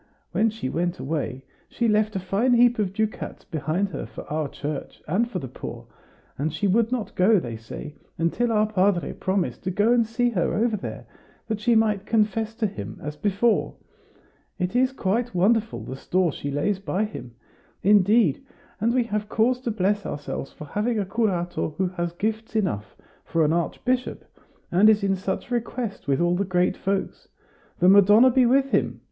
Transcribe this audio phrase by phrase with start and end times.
[0.31, 4.47] When she went away, she left a fine heap of ducats behind her for our
[4.49, 5.85] church, and for the poor;
[6.39, 10.31] and she would not go, they say, until our padre promised to go and see
[10.31, 11.05] her over there,
[11.47, 13.75] that she might confess to him as before.
[14.57, 17.35] It is quite wonderful, the store she lays by him!
[17.83, 18.43] Indeed,
[18.79, 22.95] and we have cause to bless ourselves for having a curato who has gifts enough
[23.23, 24.25] for an archbishop,
[24.71, 27.27] and is in such request with all the great folks.
[27.77, 28.99] The Madonna be with him!"